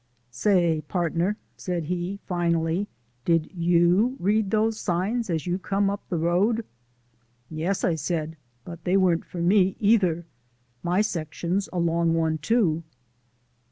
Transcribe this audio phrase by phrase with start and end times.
[0.31, 2.87] "Say, partner," said he, finally,
[3.23, 6.65] "did YOU read those signs as you come up the road?"
[7.51, 8.35] "Yes," I said,
[8.65, 10.25] "but they weren't for me, either.
[10.81, 12.81] My section's a long one, too."